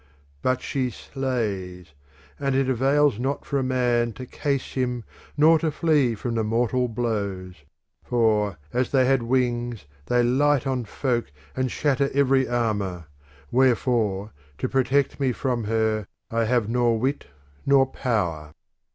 ^ 0.01 0.03
But 0.41 0.61
she 0.63 0.89
slays; 0.89 1.93
and 2.39 2.55
it 2.55 2.67
avails 2.67 3.19
not 3.19 3.45
for 3.45 3.59
a 3.59 3.63
man 3.63 4.13
to 4.13 4.25
case 4.25 4.73
him 4.73 5.03
Nor 5.37 5.59
to 5.59 5.69
flee 5.69 6.15
from 6.15 6.33
the 6.33 6.43
mortal 6.43 6.87
blows; 6.87 7.57
for 8.03 8.57
as 8.73 8.91
had 8.93 9.19
they 9.19 9.23
wings 9.23 9.85
they 10.07 10.23
light 10.23 10.65
on 10.65 10.85
folk 10.85 11.31
and 11.55 11.69
shatter 11.71 12.09
every 12.15 12.47
armour: 12.47 13.09
wherefore, 13.51 14.31
to 14.57 14.67
protect 14.67 15.19
me 15.19 15.31
from 15.31 15.65
her, 15.65 16.07
I 16.31 16.45
have 16.45 16.67
nor 16.67 16.97
wit 16.97 17.25
nor 17.63 17.85
power. 17.85 18.53